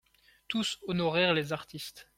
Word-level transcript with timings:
Tous 0.47 0.79
honorèrent 0.87 1.35
les 1.35 1.53
artistes. 1.53 2.09